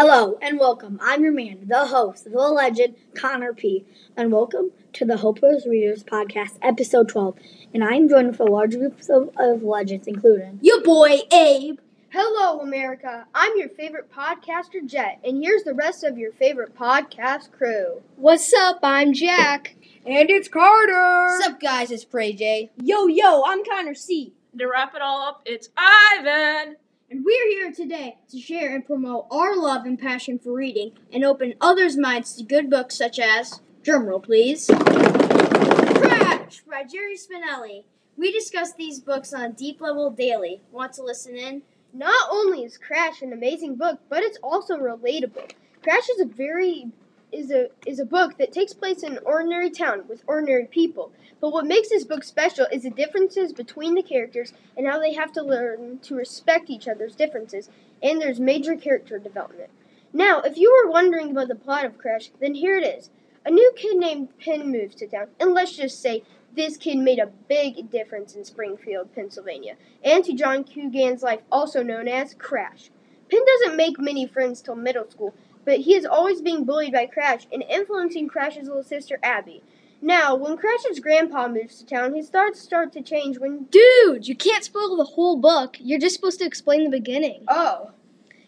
[0.00, 1.00] Hello and welcome.
[1.02, 3.84] I'm your man, the host, the legend, Connor P.
[4.16, 7.36] And welcome to the Hopeless Readers Podcast, episode 12.
[7.74, 11.80] And I'm joined with a large group of, of legends, including Your boy Abe.
[12.10, 13.26] Hello, America.
[13.34, 18.00] I'm your favorite podcaster, Jet, and here's the rest of your favorite podcast crew.
[18.14, 18.78] What's up?
[18.84, 19.74] I'm Jack.
[20.06, 21.26] And it's Carter.
[21.26, 21.90] What's up, guys?
[21.90, 22.70] It's Prey J.
[22.80, 24.32] Yo, yo, I'm Connor C.
[24.56, 26.76] To wrap it all up, it's Ivan.
[27.10, 31.24] And we're here today to share and promote our love and passion for reading and
[31.24, 37.84] open others' minds to good books such as, drumroll please, Crash by Jerry Spinelli.
[38.18, 40.60] We discuss these books on deep level daily.
[40.70, 41.62] Want to listen in?
[41.94, 45.50] Not only is Crash an amazing book, but it's also relatable.
[45.82, 46.90] Crash is a very
[47.32, 51.12] is a is a book that takes place in an ordinary town with ordinary people.
[51.40, 55.14] But what makes this book special is the differences between the characters and how they
[55.14, 57.68] have to learn to respect each other's differences.
[58.02, 59.70] And there's major character development.
[60.12, 63.10] Now, if you were wondering about the plot of Crash, then here it is.
[63.44, 66.22] A new kid named Penn moves to town, and let's just say
[66.54, 71.82] this kid made a big difference in Springfield, Pennsylvania, and to John Coogan's life, also
[71.82, 72.90] known as Crash.
[73.30, 75.34] Penn doesn't make many friends till middle school,
[75.68, 79.62] but he is always being bullied by Crash and influencing Crash's little sister Abby.
[80.00, 83.64] Now, when Crash's grandpa moves to town, his thoughts start to change when.
[83.64, 85.76] Dude, you can't spoil the whole book.
[85.78, 87.44] You're just supposed to explain the beginning.
[87.48, 87.90] Oh.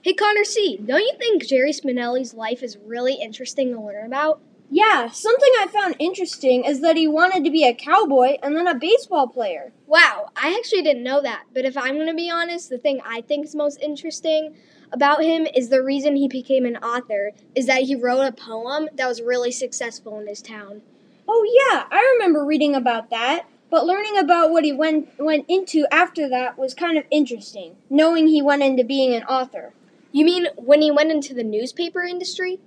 [0.00, 4.40] Hey, Connor C., don't you think Jerry Spinelli's life is really interesting to learn about?
[4.70, 8.68] Yeah, something I found interesting is that he wanted to be a cowboy and then
[8.68, 9.72] a baseball player.
[9.88, 11.46] Wow, I actually didn't know that.
[11.52, 14.54] But if I'm going to be honest, the thing I think is most interesting
[14.92, 18.88] about him is the reason he became an author is that he wrote a poem
[18.94, 20.82] that was really successful in his town.
[21.28, 25.86] Oh yeah, I remember reading about that, but learning about what he went went into
[25.90, 29.74] after that was kind of interesting, knowing he went into being an author.
[30.10, 32.60] You mean when he went into the newspaper industry?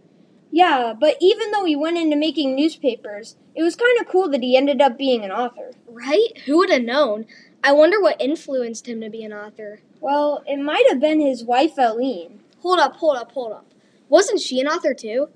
[0.52, 4.44] Yeah, but even though he went into making newspapers, it was kind of cool that
[4.44, 5.72] he ended up being an author.
[5.88, 6.38] Right?
[6.46, 7.26] Who would have known?
[7.64, 9.82] I wonder what influenced him to be an author.
[10.00, 12.42] Well, it might have been his wife Eileen.
[12.62, 13.66] Hold up, hold up, hold up.
[14.10, 15.30] Wasn't she an author too?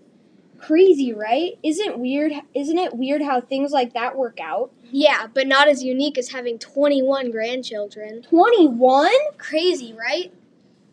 [0.58, 1.60] Crazy, right?
[1.64, 4.72] Isn't weird isn't it weird how things like that work out?
[4.92, 8.24] Yeah, but not as unique as having 21 grandchildren.
[8.24, 9.12] 21?
[9.38, 10.34] Crazy, right?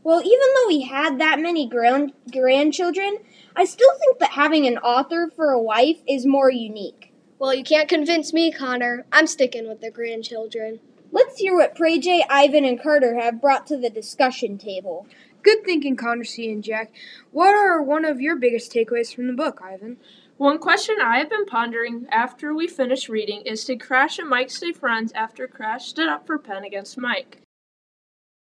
[0.04, 3.18] Well, even though he had that many grand grandchildren,
[3.54, 7.12] I still think that having an author for a wife is more unique.
[7.38, 9.06] Well, you can't convince me, Connor.
[9.12, 10.80] I'm sticking with the grandchildren.
[11.14, 15.06] Let's hear what Prey J, Ivan, and Carter have brought to the discussion table.
[15.42, 16.50] Good thinking, Connor C.
[16.50, 16.90] and Jack.
[17.32, 19.98] What are one of your biggest takeaways from the book, Ivan?
[20.38, 24.48] One question I have been pondering after we finished reading is did Crash and Mike
[24.48, 27.42] stay friends after Crash stood up for Penn against Mike?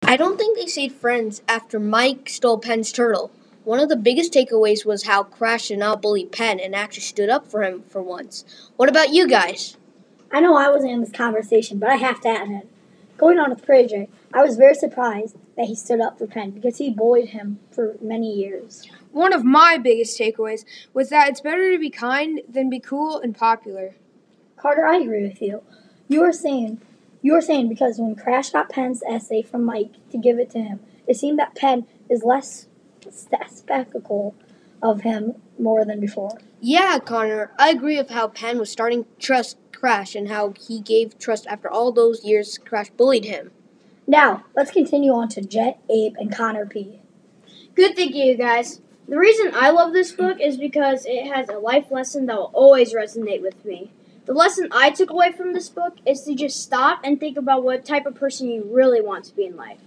[0.03, 3.31] I don't think they stayed friends after Mike stole Penn's turtle.
[3.63, 7.31] One of the biggest takeaways was how Crash did not bully Penn and actually stood
[7.31, 8.45] up for him for once.
[8.75, 9.78] What about you guys?
[10.31, 12.69] I know I wasn't in this conversation, but I have to add it.
[13.17, 16.79] Going on with Prey I was very surprised that he stood up for Penn because
[16.79, 18.89] he bullied him for many years.
[19.11, 23.19] One of my biggest takeaways was that it's better to be kind than be cool
[23.19, 23.97] and popular.
[24.57, 25.63] Carter, I agree with you.
[26.09, 26.81] You were saying
[27.23, 30.61] you were saying because when Crash got Penn's essay from Mike to give it to
[30.61, 32.67] him, it seemed that Penn is less
[33.11, 34.35] spectacle
[34.83, 36.39] of him more than before.
[36.61, 41.17] Yeah, Connor, I agree with how Penn was starting trust Crash and how he gave
[41.17, 43.53] trust after all those years Crash bullied him.
[44.09, 46.99] Now, let's continue on to Jet, Abe, and Connor P.
[47.77, 48.81] Good thinking, you guys.
[49.07, 52.51] The reason I love this book is because it has a life lesson that will
[52.53, 53.93] always resonate with me.
[54.27, 57.63] The lesson I took away from this book is to just stop and think about
[57.63, 59.79] what type of person you really want to be in life.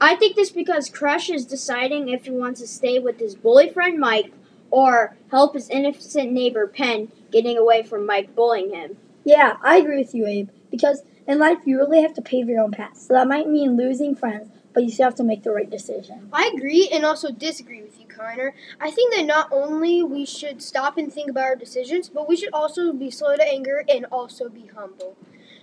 [0.00, 3.70] I think this because Crash is deciding if he wants to stay with his bully
[3.70, 4.32] friend Mike
[4.70, 8.96] or help his innocent neighbor Penn getting away from Mike bullying him.
[9.24, 10.48] Yeah, I agree with you, Abe.
[10.70, 12.96] Because in life, you really have to pave your own path.
[12.96, 16.28] So that might mean losing friends, but you still have to make the right decision.
[16.32, 18.54] I agree and also disagree with you, Connor.
[18.80, 22.36] I think that not only we should stop and think about our decisions, but we
[22.36, 25.16] should also be slow to anger and also be humble.